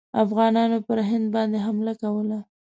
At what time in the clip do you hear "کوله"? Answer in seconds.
2.01-2.39